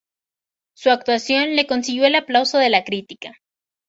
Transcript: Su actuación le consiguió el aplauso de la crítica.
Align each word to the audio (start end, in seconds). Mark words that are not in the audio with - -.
Su 0.73 0.89
actuación 0.89 1.55
le 1.55 1.67
consiguió 1.67 2.05
el 2.05 2.15
aplauso 2.15 2.57
de 2.57 2.71
la 2.71 2.83
crítica. 2.83 3.35